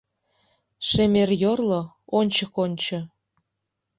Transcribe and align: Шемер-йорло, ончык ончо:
Шемер-йорло, 0.89 1.81
ончык 2.17 2.53
ончо: 2.63 2.97